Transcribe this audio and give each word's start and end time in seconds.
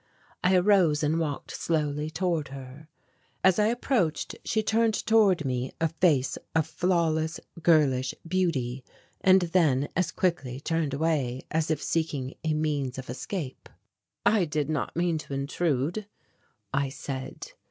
I 0.43 0.55
arose 0.55 1.03
and 1.03 1.19
walked 1.19 1.51
slowly 1.51 2.09
toward 2.09 2.47
her. 2.47 2.87
As 3.43 3.59
I 3.59 3.67
approached 3.67 4.35
she 4.43 4.63
turned 4.63 4.95
toward 4.95 5.45
me 5.45 5.73
a 5.79 5.87
face 5.89 6.39
of 6.55 6.65
flawless 6.65 7.39
girlish 7.61 8.15
beauty, 8.27 8.83
and 9.23 9.41
then 9.41 9.89
as 9.95 10.11
quickly 10.11 10.59
turned 10.59 10.95
away 10.95 11.43
as 11.51 11.69
if 11.69 11.83
seeking 11.83 12.33
a 12.43 12.55
means 12.55 12.97
of 12.97 13.11
escape. 13.11 13.69
"I 14.25 14.45
did 14.45 14.71
not 14.71 14.95
mean 14.95 15.19
to 15.19 15.35
intrude," 15.35 16.07
I 16.73 16.89
said. 16.89 17.51